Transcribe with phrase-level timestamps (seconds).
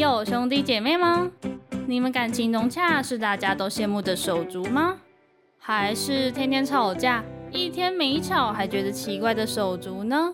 [0.00, 1.30] 有兄弟姐妹吗？
[1.86, 4.96] 你们感情融洽是大家都羡慕的手足吗？
[5.58, 7.22] 还是天天吵架，
[7.52, 10.32] 一天没吵还觉得奇怪的手足呢？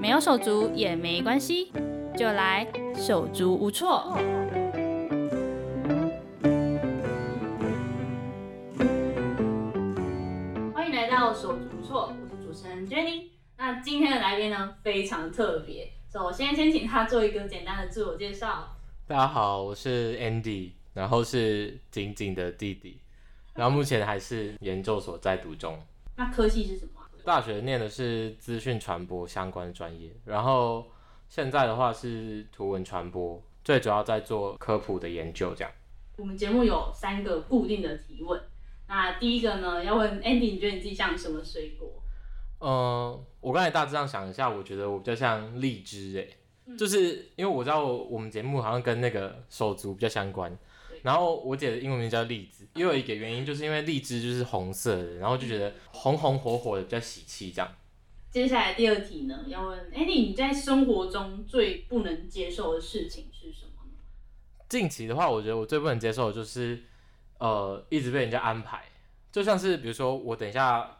[0.00, 1.72] 没有手足也没关系，
[2.16, 2.64] 就来
[2.94, 4.16] 手足无措。
[10.72, 13.30] 欢迎来到手足无措，我是主持人 Jenny。
[13.58, 15.90] 那今天的来宾呢，非常特别。
[16.12, 18.68] 首先，先请他做一个简单的自我介绍。
[19.12, 22.98] 大家好，我是 Andy，然后是景景的弟弟，
[23.52, 25.78] 然后目前还是研究所在读中。
[26.16, 26.92] 那科系是什么？
[27.22, 30.86] 大学念的是资讯传播相关的专业，然后
[31.28, 35.54] 现在的话是图文传播，最主要在做科普的研究。
[35.54, 35.70] 这样，
[36.16, 38.40] 我们节目有三个固定的提问。
[38.88, 42.02] 那第一个呢，要问 Andy，你觉得你自己像什么水果？
[42.60, 46.26] 嗯，我刚才大致上想一下，我觉得我比较像荔枝，哎，
[46.78, 50.56] 就是因为我知道我们节目好像跟那个手足比较相关。
[51.02, 57.68] 然后我姐的英文名叫荔枝，又有一个原因，就是因为荔枝就是红色的，然后就觉得红红火火的比较喜气这样。
[58.30, 63.98] 接下来第二题呢，要问 Andy，你在生活中最不能接受的事情是什么呢？
[64.68, 66.80] 近期的话，我觉得我最不能接受的就是，
[67.38, 68.84] 呃，一直被人家安排，
[69.32, 70.98] 就像是比如说我等一下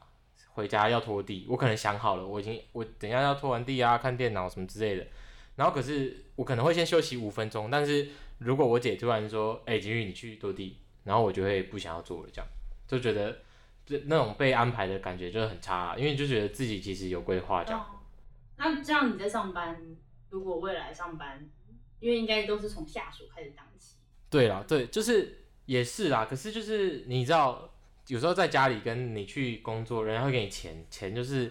[0.54, 5.06] 回家要拖地，我可能想好了，我已经我等一下要拖完地啊，看电脑什么之类的，
[5.56, 8.08] 然后可是我可能会先休息五分钟，但是。
[8.44, 12.50] 如果我姐突然说：“哎，金玉，你去拖地。”然后我就会不想要做了，这样
[12.88, 13.38] 就觉得
[13.86, 18.02] 这那种被安排的感觉就很差，因为就觉得自己其实有规划这样。
[18.56, 19.80] 那这样你在上班，
[20.30, 21.48] 如果未来上班，
[22.00, 23.94] 因为应该都是从下属开始当起。
[24.28, 26.24] 对啦，对，就是也是啦。
[26.24, 27.72] 可是就是你知道，
[28.08, 31.48] 有时候在家里跟你去工作，人家会给你钱，钱就是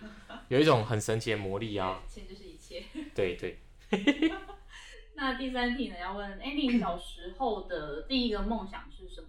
[0.50, 2.04] 有一种很神奇的魔力啊。
[2.14, 2.84] 钱就是一切。
[3.16, 3.60] 对对。
[5.16, 5.96] 那第三题呢？
[6.00, 9.28] 要问 Andy 小时候的第一个梦想是什么？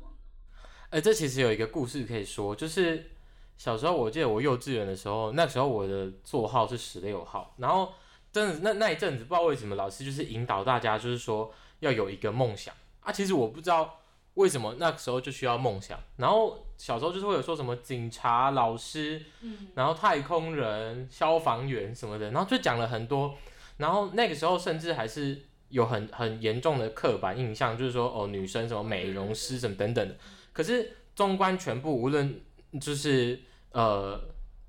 [0.90, 3.10] 哎，这其实有一个故事可以说，就是
[3.58, 7.92] 小时候我记得我幼稚园的时候，那时候我的座号是十六号，然后
[8.30, 13.12] 真的那那一阵子不知道为什么老师就是引导大家，就是说要有一个梦想啊。
[13.12, 14.00] 其实我不知道
[14.34, 23.34] 为什么那时候就需要梦想，然后小时候就是会有说什么警察、老师，嗯，然后太空人、消防员什么的，然后就讲了很多，
[23.76, 25.42] 然后那个时候甚至还是。
[25.72, 30.14] 有很很严重的刻板印象，就是说哦，女生什么美容师什么等等的。
[30.52, 32.38] 可是纵观全部，无论
[32.78, 33.40] 就是
[33.70, 34.20] 呃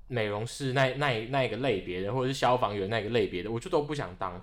[0.08, 4.42] 美容师那那那一个类别的，或者是消防员那个类别的，我就都不想当。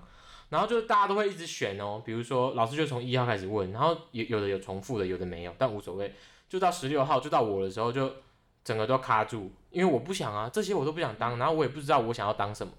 [0.50, 6.14] 然后就是大家都会一直选哦，比如说老师就从一号开始问，然后有有的有重复的，有的没有，但无所谓。
[6.48, 8.08] 就到十六号，就到我的时候，就
[8.62, 12.72] 整个都卡住，因为我不想啊，这些我都不想当，然后我也不知道我想要当什么。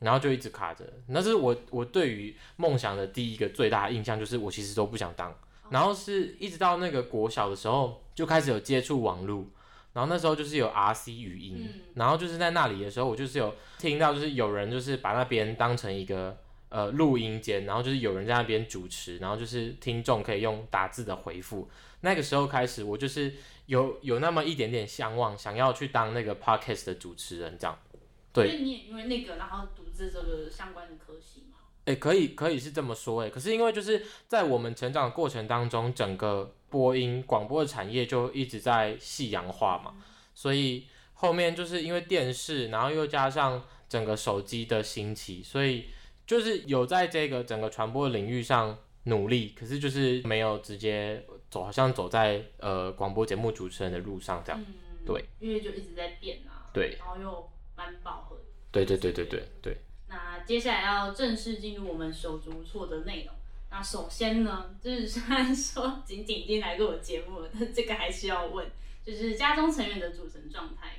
[0.00, 5.34] 然后就一直卡着，那是我我对于梦想的第一个最大的印象，就是我其实都不想当。
[5.68, 9.46] 然后是一直到那个国小的时候，就开始有接触网络，
[9.92, 16.36] 然后那时候就是有 RC 语音，然后就是在那里的时候，我就是有听到，就是有人就是把那边当成一个
[16.70, 21.70] 呃录音间，然后就是有人在那边主持，然后就是听众可以用打字的回复。
[22.00, 23.34] 那个时候开始，我就是
[23.66, 27.78] 有有那么一点点向往，想要去当那个 podcast 的主持人这样。
[28.32, 31.58] 所以你也因为那个，然后读这这个相关的科系吗？
[31.86, 39.94] 哎，可以可以是这么说哎，可是因为就是在我们成长的过程当中，整个播音广播的产业就一直在夕阳化嘛，
[40.34, 45.86] 所以后面就是因为电视，然后又加上整个手机的兴起，所以
[46.26, 54.64] 就是有在这个整个传播领域上努力，可是就是没有直接走，好像走在呃广播节目主持人的路上这样。
[55.04, 56.70] 对，因为就一直在变啊。
[56.72, 57.49] 对，然后又。
[57.80, 58.36] 蛮饱和。
[58.70, 59.78] 对对对对对对。
[60.08, 63.34] 那接下来要正式进入我们手足无措的内容。
[63.70, 68.70] 那首先呢，就是虽然说仅仅已经来过我节目了，但这个还是要问，
[69.02, 70.92] 就是家中成员的组成状态。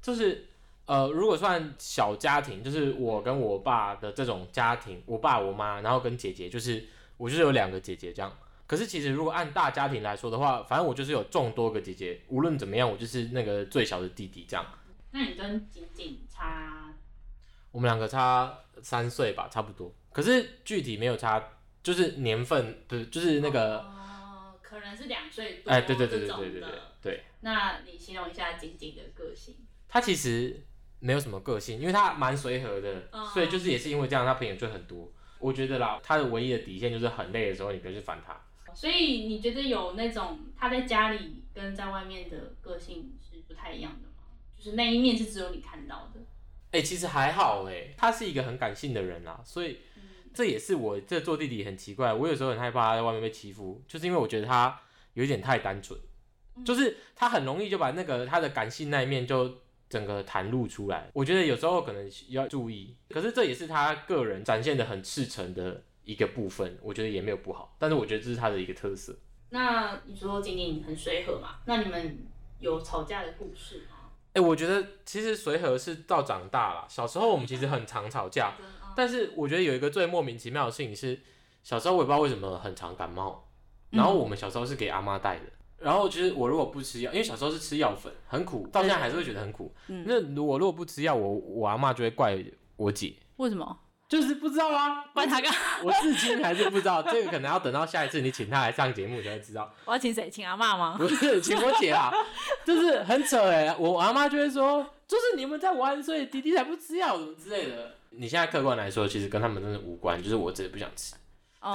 [0.00, 0.46] 就是
[0.86, 6.86] 呃，如果算小家庭，就是我跟我爸的这种家庭，我爸我妈，然后跟姐姐，就是
[7.18, 8.34] 我就是有两个姐姐这样。
[8.66, 14.64] 可是其实如果按大家庭来说的话，反正我就是有众多个姐姐，无论怎么样，我就是那个最小的弟弟这样。
[15.16, 16.92] 那你跟景景差，
[17.72, 19.90] 我们两个差三岁吧，差不多。
[20.12, 21.42] 可是具体没有差，
[21.82, 25.62] 就是年份，不是，就是那个，哦，可能是两岁。
[25.64, 26.70] 哎，对对对对对对对
[27.00, 27.24] 对。
[27.40, 29.56] 那你形容一下景景的个性。
[29.88, 30.62] 他其实
[30.98, 35.10] 没有什么个性，因为他蛮随和的，所以就是也是因为这样，他朋友就很多。
[35.38, 38.38] 我觉得啦，他的唯一的底线就是很累的时候，你不要去烦他。
[38.74, 44.08] 所以你觉得有那种他在家里跟在外面的个性是不太一样的？
[44.56, 46.20] 就是那一面是只有你看到的，
[46.72, 49.78] 哎，其实还好哎，他是一个很感性的人啦，所以
[50.34, 54.80] 这也是我这做弟弟很奇怪，我有时候很害怕他在外面被欺负，就是因为我觉得他
[55.14, 55.98] 有一点太单纯，
[56.64, 59.58] 就是他很容易就把那个他的感性那一面就
[59.88, 61.10] 整个袒露出来。
[61.12, 69.16] 我觉得有时候可能要注意，可是这也是他个人展现的很赤诚的一个部分，我觉得也没有不好，但是我觉得这是他的一个特色。
[69.50, 71.60] 那你说晶晶很随和嘛？
[71.66, 72.18] 那你们
[72.58, 73.95] 有吵架的故事吗？
[74.36, 78.52] 哎、我觉得其实随和是到长大了，小时候我们其实很常吵架，
[78.94, 81.18] 但是我觉得有一个最莫名其妙的事情是，
[81.62, 83.48] 小时候我也不知道为什么很常感冒，
[83.90, 85.46] 然后我们小时候是给阿妈带的，
[85.78, 89.74] 然后其实我如果不吃药，因为小时候是吃药粉，很苦，到现在还是会觉得很苦。
[89.86, 92.38] 那我如果不吃药，我我阿妈就会怪
[92.76, 93.78] 我姐，为什么？
[94.08, 95.52] 就是不知道啊，怪他干？
[95.82, 99.72] 我至今还是不知道，这个可能要等到下一次你请他来上节目才会知道。
[99.84, 100.30] 我要请谁？
[100.30, 100.94] 请阿妈吗？
[100.96, 102.12] 不是请我姐啊，
[102.64, 107.96] 就是很扯哎、我阿妈就会说，就是你们在玩，所以弟弟才不吃药，什么之类的。
[108.10, 111.14] 你现在客观来说，其实跟他们真的无关，就是我只是不想吃。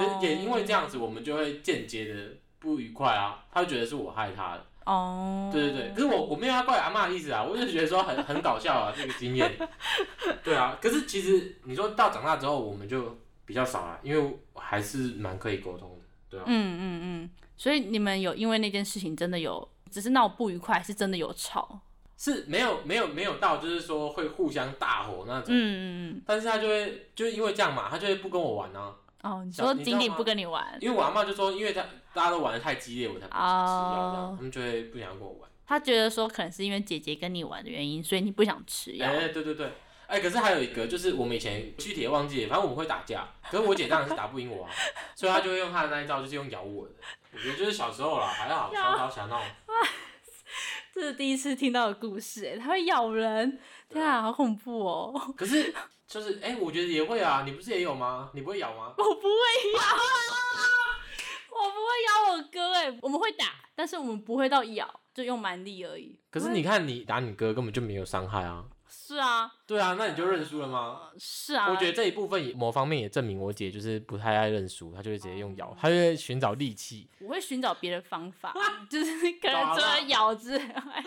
[0.00, 2.20] 是也因为这样子，我们就会间接的
[2.58, 3.44] 不愉快啊。
[3.52, 5.92] 他就觉得是我害他的，哦，对对对。
[5.94, 9.50] 可是我我没有要怪阿妈的意思啊，我就觉得说很很搞笑啊，这个经验。
[10.44, 16.44] 对啊，可是其实你说到长大之后，我们就比较少了，因为还是蛮可以沟通的，对啊。
[16.46, 21.80] 嗯嗯嗯，所以你们有因为那件事情真的有，只是闹不愉快，还是真的有吵？
[22.18, 25.82] 是没有没有没有到就是说会互相大吼那种，嗯嗯
[26.14, 26.22] 嗯。
[26.24, 28.94] 但是他就会就是因为这样嘛，他就会不跟我玩啊。
[29.22, 31.82] 哦，你说你知道吗经理不跟你玩，因为我阿妈就说，因为他
[32.12, 35.48] 大家都玩的太激烈，我才不吃药这样，哦他们就会不想跟我玩。
[35.64, 39.08] 他觉得说可能是因为姐姐跟你玩的原因，所以你不想吃药。
[39.08, 39.72] 哎、对对对，
[40.06, 44.70] 哎、可是还有一个就是我们以前具体也忘记了，反正我们会打架，可是我姐当然是打不赢我啊，
[45.14, 46.92] 所以她就会用她的那一招，就是用咬我的。
[47.32, 49.40] 我觉得就是小时候啦，还好 小打小闹。
[50.92, 53.58] 这是第一次听到的故事，哎，它会咬人，
[53.88, 55.32] 天啊，好恐怖哦！
[55.34, 55.72] 可是
[56.12, 58.30] 就是哎、我觉得也会啊，你不是也有吗？
[58.34, 58.92] 你不会咬吗？
[58.98, 59.80] 我不会咬，
[61.50, 66.20] 我不会咬我哥，哎，我们会打，但是我们不会到咬，就用蛮力而已。
[66.30, 68.66] 可是你看你打你哥根本就没有伤害啊。
[68.94, 71.00] 是啊，对啊，那你就认输了吗？
[71.18, 77.08] 是啊，我觉得这一部分也某方面也证明我姐就是不太爱认输，她就会直接用咬，她就会寻找力气。
[77.20, 78.52] 我会寻找别的方法，
[78.90, 81.04] 就是可能除了咬之外，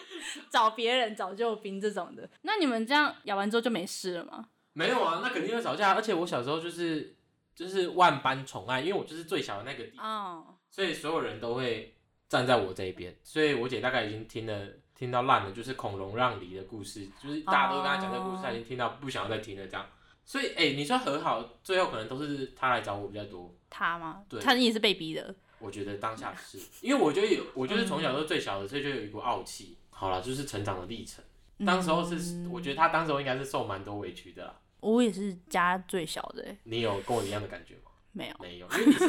[0.50, 2.28] 找别人找救兵这种的。
[2.42, 4.48] 那你们这样咬完之后就没事了吗？
[4.78, 5.94] 没有啊，那肯定会吵架。
[5.94, 7.16] 而且我小时候就是
[7.56, 11.96] 就是万般宠爱，因为我就是最小的那个弟，哦，所以所有人都会
[12.28, 13.16] 站在我这一边。
[13.24, 19.86] 所以我姐大概已经听了听到烂了，就是孔融让梨的故事，就是大家都跟她讲这个故事，她已经听到不想要再听了这样。
[20.26, 23.56] 所以哎、你说和好，最后可能都是她来找我比较多。
[23.70, 24.24] 他吗？
[24.28, 25.34] 对他也是被逼的。
[25.60, 29.78] 我觉得当下是因为我觉得有，我就是从小都是最小的，所以就有一股傲气。
[29.90, 31.24] 好了，就是成长的历程。
[31.66, 34.54] 当时候是，嗯我觉得他当时候应该是受蛮多委屈的啦。
[34.80, 37.92] 我也是家最小的，哎你有跟我一样的感觉吗？
[38.12, 39.06] 没有，没有，因为你是，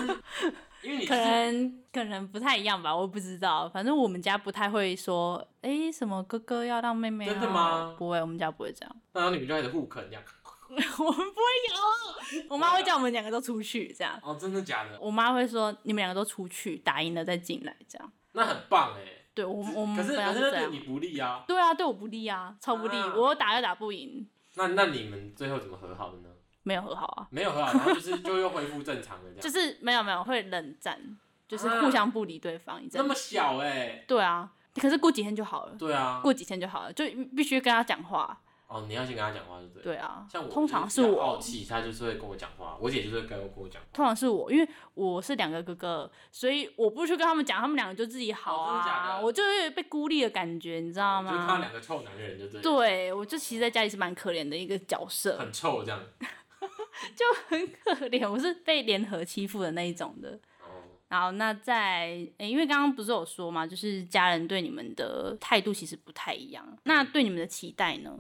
[0.83, 3.69] 因为你 可，能可能不太一样吧，我不知道。
[3.69, 8.97] 反正我们家不太会说，哎、什么哥哥要让妹妹、啊，真的吗不会，我们家不会这样。
[9.13, 10.23] 然后你们就开始互啃这样。
[10.69, 14.19] 我们不会有，我妈会叫我们两个都出去，这样。
[14.25, 14.99] 哦，真的假的？
[15.01, 18.13] 我妈会说，你们两个都出去，打赢了再进来，这样。
[18.33, 19.13] 那很棒哎。
[19.33, 20.81] 对我们，我们可是可本来是对你。
[20.81, 21.45] 不利啊。
[21.47, 22.97] 对啊，对我不利啊，超不利。
[22.97, 26.29] 啊我打又打不赢，那那你们最后怎么和好的呢？
[26.63, 29.39] 没有和好啊，没有和好，然后就是就又恢复正常了这样。
[29.41, 32.99] 就是没有没有会冷战，就是啊互相不理对方一阵子。
[32.99, 34.05] 那么小哎。
[34.09, 36.21] 对啊，可是过几天就好了，对啊。
[36.23, 37.05] 过几天就好了，就
[37.37, 38.41] 必须跟他讲话。
[38.67, 39.83] 哦，你要先跟他讲话，对不对？
[39.83, 43.89] 对啊，像我通常是我傲，气，他就是会跟我讲话，我姐就是会跟我跟我讲话。
[43.93, 51.61] 通常是我，因为我是两个哥哥，所以我不去跟他们讲，他们两个就自己好哦真的假啊，的我就是被孤立的感觉，你知道就是看到吗？
[51.61, 56.01] 两个臭男人，就对，对，我就其实在家里是蛮可怜的一个角色，很臭这样。
[57.15, 60.31] 就很可怜，我是被联合欺负的那一种的。
[60.63, 62.07] 哦，然后那在、
[62.39, 68.11] 诶因为刚刚不是有说嘛，就是家人对你们的态度其实不太一样，那对你们的期待呢？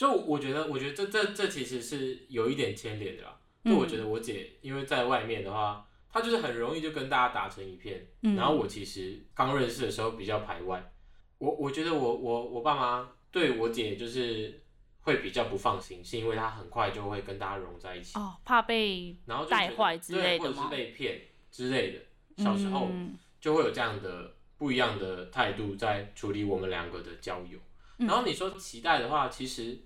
[0.00, 3.38] 就我觉得，我觉得这这这其实是有一点牵连的啦。
[3.62, 8.08] 就嗯我觉得我姐因为在外面的话，她就是很容易就跟大家打成一片。
[8.22, 10.90] 嗯然后我其实刚认识的时候比较排外，
[11.36, 14.62] 我我觉得我我我爸妈对我姐就是
[15.02, 21.98] 会比较不放心，是因为她很快就会跟大家融在一起，哦，怕被然后带坏之类的对或者是吗被骗之类的。
[22.42, 27.58] 小时候嗯就会有这样的不一样的态度在处理我们两个的交友。
[27.98, 29.78] 嗯然后你说期待的话，其实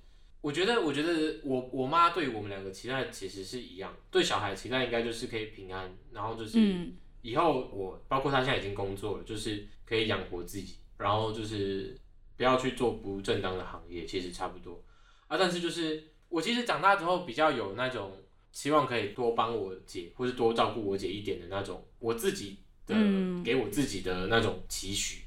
[0.44, 11.98] 我觉得，我觉得我我妈对我们两个期待其实是一样，对小孩期待应该就是可以平安，然后就是嗯以后我包括她现在已经工作了，就是可以养活自己，然后就是
[12.36, 14.84] 不要去做不正当的行业，其实差不多
[15.28, 15.38] 啊。
[15.38, 18.12] 但是就是我其实长大之后比较有那种
[18.52, 25.22] 希望可以多帮我姐，或是多照顾我姐一点的那种，我自己的、嗯给我自己的那种期许。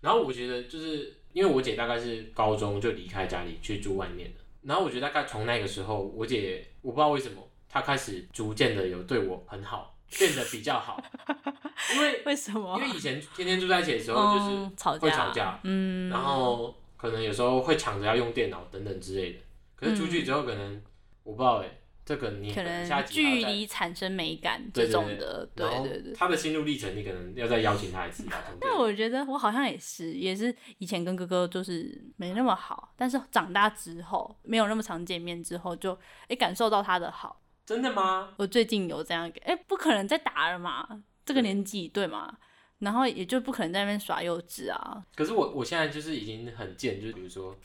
[0.00, 4.34] 然后我觉得就是因为我姐大概是高中就离开家里去住外面了，
[4.66, 11.00] 然后我觉得大概从那个时候，我姐我不知道为什么她开始逐渐的有对我很好，变得比较好，
[11.94, 12.76] 因为为什么？
[12.80, 19.38] 因为以前天天住在一起的时候就是嗯吵架，会吵架，嗯，然后可能有时候会抢着要用电脑等等之类的。
[19.76, 20.82] 可是出去之后，可能、
[21.22, 21.68] 我不知道哎、
[22.06, 26.12] 这个你可能距离产生美感这种的，对对对。
[26.14, 28.44] 他的心路历程，你可能要再邀请他一次吧。
[28.60, 35.98] 但我觉得我好像也是，也是以前跟哥哥就是没那么好，但是长大之后没有那么常见面之后就，
[36.28, 37.42] 哎感受到他的好。
[37.66, 38.32] 真的吗？
[38.36, 42.38] 我最近有这样，哎、不可能再打了嘛，这个年纪对吗？
[42.78, 45.02] 然后也就不可能在那边耍幼稚啊。
[45.16, 47.56] 可是我我现在就是已经很贱，就是比如说，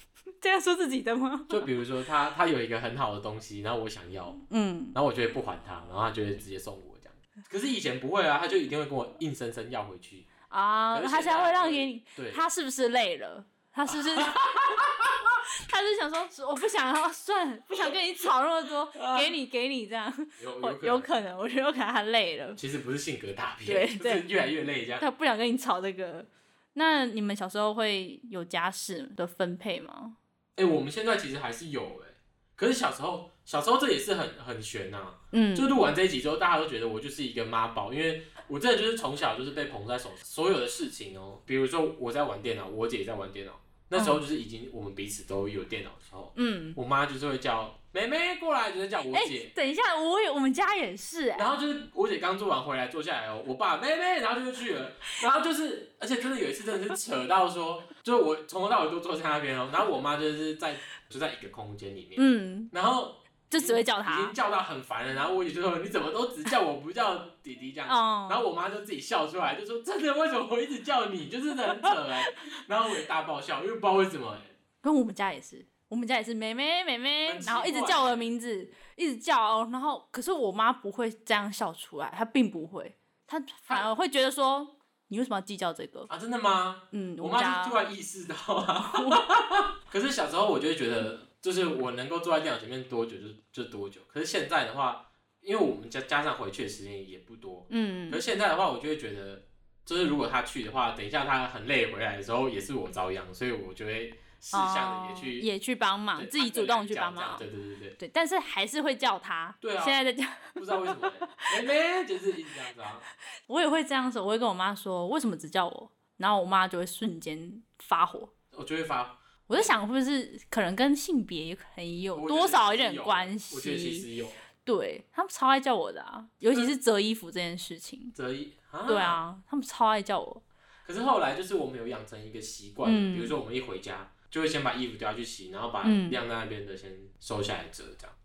[0.41, 1.45] 这样说自己的吗？
[1.47, 7.13] 就比如说他他有一个很好的东西，然后我想要，嗯，然后我就会不还他，然后他就会直接送我这样。
[7.49, 10.25] 可是以前不会啊，他就一定会跟我硬生生要回去。
[10.49, 13.45] 啊，他现在会让给你，对，他是不是累了？
[13.71, 14.15] 他是不是？
[15.69, 20.11] 他是想说，我不想要，算了，不想跟你吵那么多，给你给你这样，
[20.43, 24.99] 有有可能，我觉得有可能他累了，其实不是性格大变，对就是越来越累这样。
[24.99, 26.25] 他不想跟你吵这个。
[26.73, 30.15] 那你们小时候会有家事的分配吗？
[30.61, 32.13] 哎、我们现在其实还是有哎、
[32.55, 43.59] 可是小时候，小时候这也是很很悬呐、嗯，就录完这一集之后，大家都觉得我就是一个妈宝，因为我真的就是从小就是被捧在手上，所有的事情哦、比如说我在玩电脑，我姐也在玩电脑，
[43.91, 49.51] 那时候就是已经我们彼此都有电脑的时候，嗯，我妈就是会叫妹妹过来，就是叫我哎、姐。
[49.53, 60.73] 等一下，我也我们家也是、哎，然后就是我姐刚做完回来坐下来哦，我爸妹妹，然后就去了，然后就是，而且真的有一次真的是扯到说，就是我从头到尾都坐在那边哦，然后我妈就是在
[61.09, 63.17] 就在一个空间里面，嗯，然后
[63.51, 64.13] 就只会叫他。
[64.19, 72.23] 已经，叫到很烦了，然后我姐就说你怎么都只叫我不叫弟弟这样，哦，然后我妈就自己笑出来，就说真的为什么我一直叫你，就是很扯哎，
[72.67, 74.39] 然后我也大爆笑，因为不知道为什么哎，
[74.81, 77.37] 跟我们家也是，我们家也是妹妹妹妹。
[77.45, 84.65] 然后一直叫我的名字，一直叫哦，然后可是我妈不会这样笑出来，她并不会，她反而会觉得说
[85.09, 86.05] 你为什么要计较这个？
[86.07, 86.83] 啊真的吗？
[86.91, 88.93] 嗯，我妈就突然意识到啊，
[89.91, 94.01] 可是小时候我就会觉得，就是我能够坐在电脑前面多久就就多久。
[94.07, 95.09] 可是现在的话，
[95.41, 99.43] 因为我们加加上回去的时间也不多，嗯可是现在的话，我就会觉得，
[99.85, 109.55] 就是如果他去的话，等一下他很累回来的时候，也是我遭殃，所以我就会识相的也去、哦也去帮忙，自己主动去帮忙，对对对对，对，但是还是会叫他。
[109.59, 111.11] 对啊现在在叫，不知道为什么、
[111.55, 112.99] 欸，妹妹就是一直这样子啊。
[113.47, 118.29] 我也会这样子，我会跟我妈说为什么只叫我，然后我妈就会瞬间发火。
[118.53, 119.17] 我就会发，
[119.51, 123.99] 我在想，会不会是可能跟性别也可能也有多少有点关我觉得其系？
[123.99, 124.25] 实有
[124.63, 128.09] 对他们超爱叫我的啊，尤其是折衣服这件事情。
[128.15, 128.97] 折衣啊，对。
[128.97, 130.41] 啊，他们超爱叫我。
[130.87, 138.15] 可是后来就是我们有养成一个习惯，嗯比如说我们一回家就会先把衣服丢下去洗，然后把嗯晾在那边的先收下来折，这样。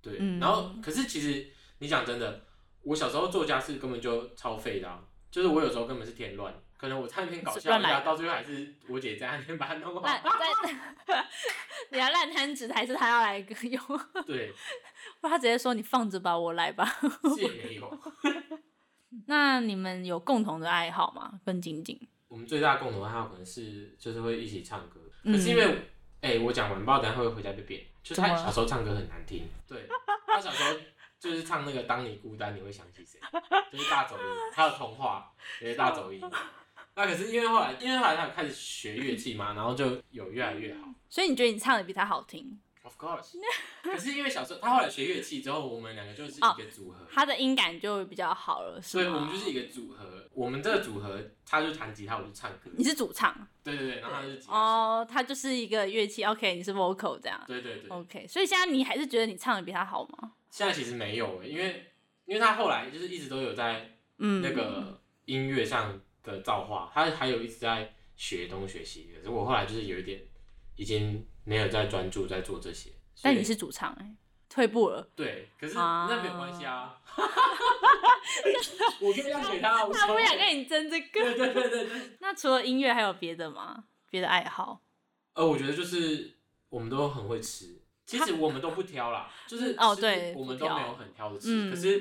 [0.00, 2.44] 对，嗯然后可是其实你讲真的，
[2.82, 5.02] 我小时候做家事根本就超废的、啊，
[5.32, 10.02] 就是我有时候根本是添乱，可能我在那边搞笑一下，到最后还是我姐在那边把它弄好。
[10.02, 10.22] 烂
[11.06, 11.26] 在，
[11.90, 13.80] 你要烂摊子还是他要来用？
[14.26, 14.52] 对，
[15.20, 16.84] 不 他直接说你放着吧，我来吧。
[17.36, 18.00] 是也没有。
[19.26, 21.40] 那你们有共同的爱好吗？
[21.44, 21.98] 跟晶晶？
[22.28, 25.90] 我们最大的共同爱好可能是就是会一起唱歌，嗯可是因为
[26.20, 27.80] 哎、我讲完，不知道等下会回家被扁。
[28.02, 29.88] 就是他小时候唱歌很难听，对，
[30.26, 30.70] 他小时候
[31.18, 33.18] 就是唱那个《当你孤单你会想起谁》，
[33.72, 36.20] 就是大走音，还有童话也是大走音。
[36.96, 40.88] 那可是因为后来，因为后来他有开始学乐器嘛，然后就有越来越好。
[41.08, 43.34] 所以你觉得你唱的比他好听？Of course，
[43.82, 49.16] 可是因为小时候他后来学乐器之后，我们两个就是一哦个组合，他的音感就比较好了，所以是吗？
[49.16, 50.26] 我们就是一个组合。
[50.32, 52.70] 我们这个组合，他就弹吉他，我就唱歌。
[52.76, 54.58] 你是主唱对对对，然后他就是吉他手。
[54.58, 56.24] 哦，他就是一个乐器。
[56.24, 57.42] OK，你是 vocal 这样。
[57.46, 57.88] 对对对。
[57.90, 60.32] OK，所以现在你还是觉得你唱的比他好吗？
[60.50, 61.92] 现在其实没有欸，因为
[62.24, 65.98] 因为他后来就是一直都有在嗯，那个音乐上
[66.32, 69.12] 的造化，他还有一直在学东学西。
[69.16, 70.20] 可是我后来就是有一点
[70.76, 72.90] 已经没有在专注在做这些。
[73.22, 74.16] 但你是主唱哎、
[74.48, 75.08] 退步了。
[75.16, 77.00] 对，可是啊那没有关系啊。
[79.00, 81.22] 我可以让给他，无他所谓不想跟你争这个。
[81.22, 82.16] 对对对对对。
[82.20, 83.84] 那除了音乐还有别的吗？
[84.10, 84.82] 别的爱好？
[85.34, 86.36] 呃，我觉得就是
[86.70, 91.48] 我们都很会吃，其实我们都不挑啦，就是哦对我们都没有很挑的吃。
[91.50, 91.98] 嗯可是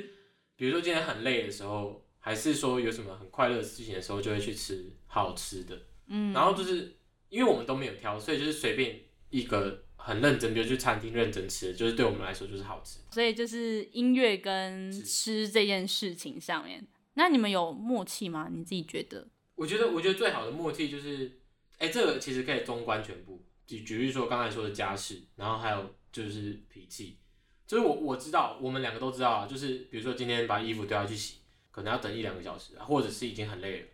[0.55, 5.79] 比如说今天很累的时候，还是说有什么很快乐的事情的时候，就会去吃好吃的。
[6.07, 6.97] 嗯，然后就是
[7.29, 12.97] 因为我们都没有挑，所以就是随便一个很认真，比如去餐厅认真吃，就是对我们来说就是好吃。
[13.11, 18.49] 所以就是音乐跟吃这件事情上面，那你们有默契吗？
[18.51, 19.27] 你自己觉得？
[19.53, 21.39] 我觉得，我觉得最好的默契就是，
[21.77, 23.45] 哎、这个其实可以纵观全部。
[23.67, 27.19] 举举例说，刚才说的家事，然后还有就是脾气，
[27.67, 31.37] 就是我我知道，我们两个都知道啊，就是比如说今天把衣服丢下去洗，
[31.75, 33.87] 可能要等一两个小时啊，或者是已经很累了，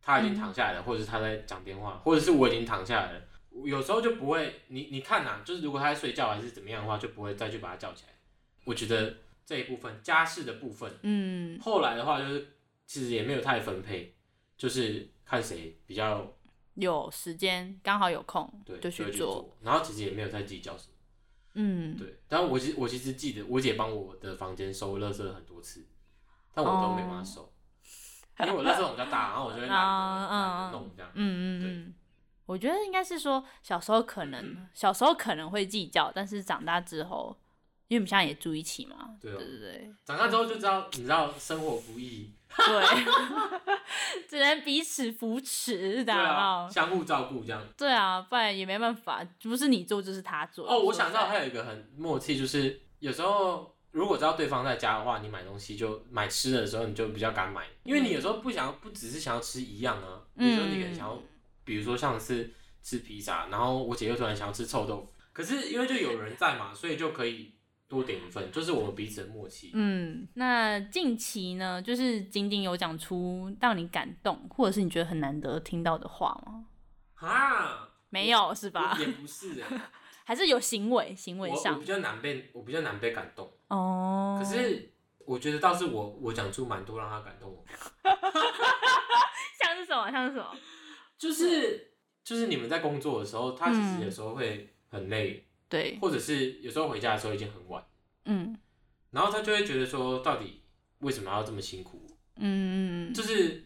[0.00, 3.20] 他已经躺下来了，或者是他在讲电话，或者是我已经躺下来了，
[3.64, 8.12] 有时候就不会，你你看呐、就是如果他在睡觉还是怎么样的话，就不会再去把他叫起来。
[8.64, 12.46] 我觉得这一部分家事的部分，嗯，后来的话就是
[12.86, 14.14] 其实也没有太分配，
[14.56, 16.32] 就是看谁比较
[16.74, 19.56] 有时间刚好有空对就去做。
[19.60, 20.94] 然后其实也没有在计较什么。
[21.54, 25.84] 嗯，对，但我其实我其实记得我姐帮我的房间收垃圾很多次，
[26.54, 27.52] 但我都没办法收，
[28.40, 31.10] 因为我垃圾桶比较大，然后我就会懒得啊弄这样。
[31.14, 31.94] 嗯嗯嗯，
[32.46, 37.36] 我觉得应该是说小时候可能小时候可能会计较，但是长大之后，
[37.88, 42.84] 因为我们现在也住一起嘛，对哦对对长大之后就知道，你知道生活不易，对，
[44.28, 47.60] 只能彼此扶持的，对啊，啊，相互照顾这样。
[47.76, 50.68] 对啊，不然也没办法，不是你做就是他做。
[50.68, 61.16] 哦，我想到还有一个很默契，就是有时候如果知道对方在家的话，你买东西就买吃的时候，你就比较敢买，因为你有时候不想要，不只是想要吃一样啊，有时候你可能想要，
[61.62, 67.52] 比如说像是吃披萨，然后我姐又突然想要吃臭豆腐，可是因为就有人在嘛，所以就可以
[67.88, 69.70] 多点一份，就是我们彼此的默契。
[69.74, 76.64] 嗯，那近期呢，就是仅仅有讲出让你感动，或者是你觉得很难得听到的话吗？
[77.14, 78.96] 啊，没有是吧？
[78.98, 79.80] 也不是欸，
[80.24, 81.86] 还是有行为行为上我我比？
[81.86, 84.90] 较难被，我比较难被感动，哦，可是
[85.24, 87.64] 我觉得倒是我我讲出蛮多让他感动我。
[89.62, 90.10] 像是什么？
[90.10, 90.50] 像是什么？
[91.16, 91.92] 就是
[92.24, 97.84] 就是你们在工作的时候，他其嗯实有时候会很累，对，或者是有时候回家的时候已经很晚，
[98.24, 98.56] 嗯
[99.10, 100.62] 然后他就会觉得说，到底
[100.98, 102.04] 为什么要这么辛苦？
[102.36, 103.62] 嗯嗯就是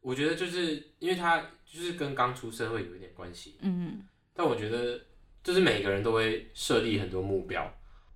[0.00, 5.00] 我觉得就是因为他就是跟刚出社会有一点关系，嗯但我觉得
[5.48, 7.66] 就是每个人都会设立很多目标，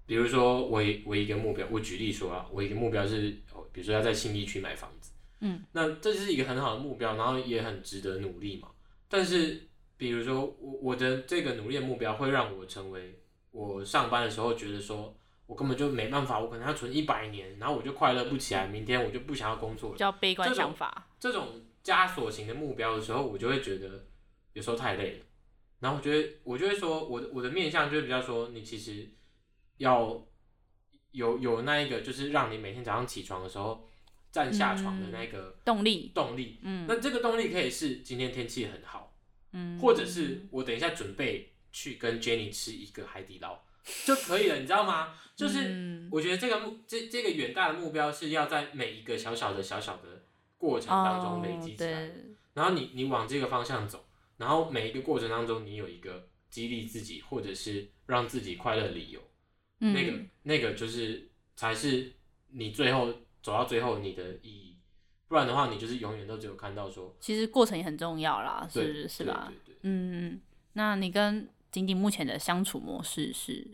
[0.04, 8.68] 比如说我一我一个目标，我举例说啊，我一个目标是，哦比如说要在新一区买房子，嗯，那这是一个很好的目标，然后也很值得努力嘛。
[9.08, 9.66] 但是
[9.96, 13.18] 比如说我我的这个努力的目标会让我成为
[13.50, 15.16] 我上班的时候觉得说。
[15.44, 19.98] 我根本就没办法，我可能要存一百年，然后我就快乐不起来，明天我就不想要工作了比。
[19.98, 21.08] 较悲观想法。
[21.20, 21.48] 这种
[21.84, 24.06] 枷锁型的目标的时候，我就会觉得
[24.54, 25.24] 有时候太累了。
[25.82, 29.04] 然后我觉得，我就会说，我的我的面向就会比较说，你其实
[29.78, 30.24] 要
[31.10, 33.90] 有有那一个，就是让你每天早上起床的时候
[34.30, 36.60] 站下床的那个动力，动力。
[36.62, 39.12] 嗯那这个动力可以是今天天气很好，
[39.50, 43.60] 嗯，或者是我等一下准备去跟 Jenny 吃一个海底捞
[44.06, 45.18] 就可以了，你知道吗？
[45.34, 50.22] 就是嗯我觉得这个目这这个远大的目标是要在每一个小小的小小的
[50.58, 52.14] 过程当中累积哦起来，对，
[52.54, 54.04] 然后你你往这个方向走，
[54.42, 59.20] 然后每一个过程当中你有一个激励自己或者是让自己快乐的理由，
[59.78, 62.12] 嗯那个那个就是才是
[62.48, 64.76] 你最后走到最后你的意义，
[65.28, 69.46] 不然的话你就是永远都只有看到说其实过程也很重要啦，对是是吧？
[69.48, 70.40] 对对对，嗯，嗯
[70.72, 73.64] 那你跟景景目前的相处模式是？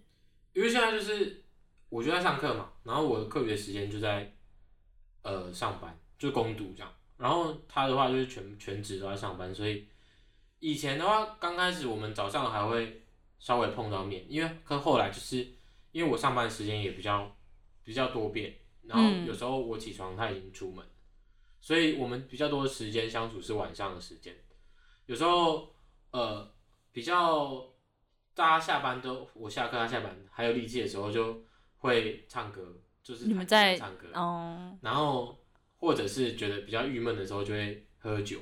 [0.52, 1.42] 因为现在就是
[1.88, 4.34] 我就在上课嘛，然后我的课余的时间就在
[5.22, 6.92] 呃上班，就攻读这样。
[7.16, 9.86] 然后他的话就是全全职都在上班，所以
[10.60, 13.02] 以前的话刚开始我们早上还会
[13.38, 15.36] 稍微碰到面，因为可后来就是
[15.92, 17.34] 因为我上班时间也比较
[17.84, 20.84] 比较多变，然后嗯有时候我起床他已经出门，
[21.60, 24.34] 所以我们比较多的时间相处是晚上的时间。
[25.06, 25.72] 有时候
[26.10, 26.52] 呃
[26.92, 27.64] 比较
[28.34, 31.40] 大家下班都我下课他下班还有力气的时候就
[31.78, 35.38] 会唱歌，就是你们弹在唱歌，哦，然后
[35.76, 38.38] 或者是觉得比较郁闷的时候就会喝酒，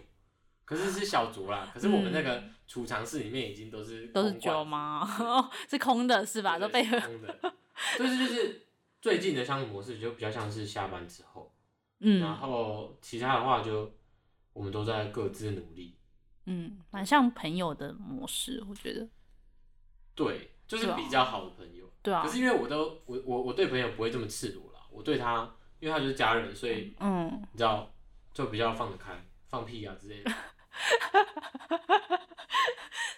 [0.67, 1.67] 可是是小酌啦。
[1.73, 5.09] 可是我们那个储藏室里面已经都是嗯都是酒吗？
[5.71, 6.59] 是空的是吧？
[6.59, 7.01] 都被喝。
[7.01, 7.55] 空的。
[7.97, 8.67] 就是就是
[9.01, 11.55] 最近的相处模式就比较像是下班之后，
[12.01, 13.91] 嗯然嗯后其他的话就
[14.53, 15.97] 我们都在各自努力。
[16.47, 19.09] 嗯，蛮像朋友的模式，我觉得。
[20.15, 21.85] 对，就是比较好的朋友。
[22.03, 27.93] 对啊可，是因为我都我我我对朋友不会这么赤裸啦，我对他，因为他就是家人，所以嗯，你知道
[28.33, 29.13] 就比较放得开，
[29.49, 30.33] 放屁啊之类的。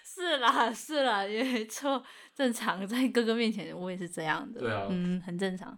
[0.03, 4.59] 是 啦是啦，也没错，正常，在哥哥面前我也是这样的。
[4.59, 5.77] 对啊嗯，很正常。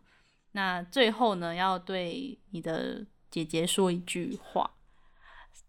[0.54, 4.72] 那最后呢，要对你的姐姐说一句话，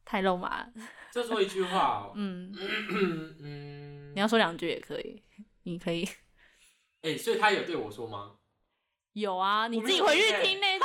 [0.05, 0.73] 太肉麻了。
[1.13, 5.23] 再说一句话、哦，嗯，嗯嗯你要说两句也可以，
[5.65, 6.09] 你可以。
[7.03, 8.37] 哎、所以他有对我说吗？
[9.13, 10.85] 有啊，你自己回去听那次，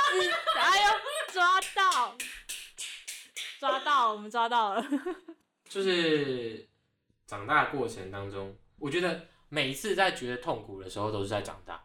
[0.60, 0.98] 哎呦，
[1.32, 2.14] 抓到，
[3.58, 4.84] 抓到，我们抓到了。
[5.68, 6.66] 就是
[7.26, 11.84] 长大的过程当中，我觉得每一次在觉得痛苦的时候，都是在长大。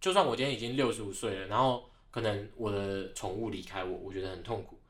[0.00, 4.80] 就算我今天已经六十五岁了，然后可能我的宠物离开我，我觉得很痛苦。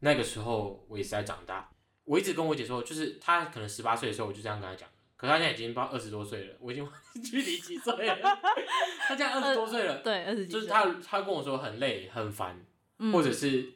[0.00, 1.70] 那个时候我也是在长大。
[2.04, 4.88] 我一直跟我姐说，就是她可能十八岁的时候，我就这样跟她讲。
[5.16, 8.16] 可是她现在已经不知道二十多岁了，我已经忘记距离几岁了。
[9.08, 12.64] 她现在二十多岁了，对，二十几岁，就是她她跟我说很累、很烦，
[12.98, 13.72] 嗯或者是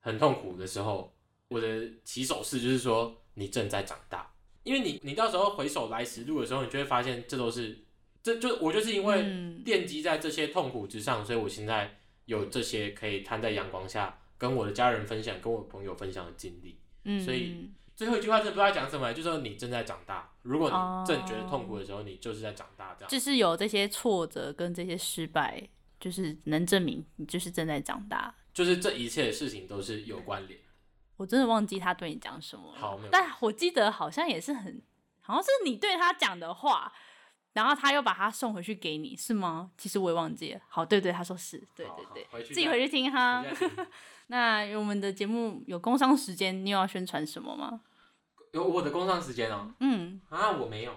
[0.00, 1.15] 很痛苦的时候，
[1.48, 4.32] 我的起手式就是说你正在长大，
[4.64, 7.78] 因为你你到时候回首来时路的时候，你就会发现这都是
[8.22, 16.78] 这就我就是因为嗯奠基在这些痛苦之上，所以我现在有这些可以摊在阳光下跟我的家人分享、跟我朋友分享的经历。
[17.04, 20.30] 嗯所以最后一句话真的不知道讲什么，就说你正在长大。
[20.42, 23.10] 如果哦你正觉得痛苦的时候，你就是在长大，这样。
[23.10, 25.62] 就是有这些挫折跟这些失败，
[26.00, 28.34] 就是能证明你就是正在长大。
[28.52, 30.58] 就是这一切的事情都是有关联。
[31.16, 34.82] 我真的忘记他对你讲什么了，好但我记得好像也是很，
[35.20, 36.92] 好像是你对他讲的话，
[37.54, 39.70] 然后他又把它送回去给你，是吗？
[39.78, 40.60] 其实我也忘记了。
[40.68, 43.44] 好，对对，他说是，对对对，自己回去听哈
[44.28, 47.80] 那我们的节目有工商时间，你有要宣传什么吗？
[48.52, 50.94] 有我的工商时间哦、嗯，啊，我没有。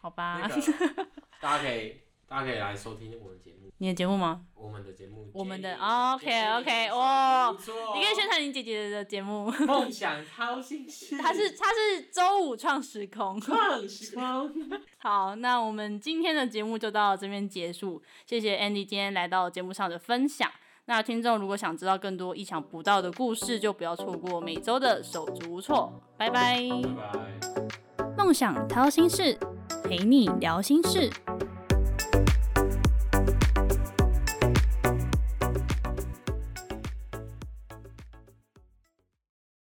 [0.00, 0.56] 好吧，那个
[1.40, 2.00] 大家可以
[2.32, 4.40] 大家可以来收听我们节目，你的节目吗？
[4.54, 13.38] 我们的节目，我们的哦，OK，OK，不哇错你可以宣传你姐姐的节目，梦想掏心事， 她是她是周五创时空。
[13.38, 14.50] 创时空，
[14.96, 20.50] 好，那我们今天的节目就到这边结束，谢谢 Andy 今天来到节目上的分享。
[20.86, 26.02] 那听众如果想知道更多意想不到的故事，就不要错过每周的手足无措。
[26.16, 26.58] 拜拜。
[26.96, 28.14] 拜拜。
[28.16, 29.38] 梦想掏心事，
[29.84, 31.10] 陪你聊心事。